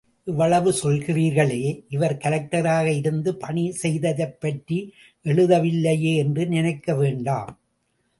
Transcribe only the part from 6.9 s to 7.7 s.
வேண்டாம்.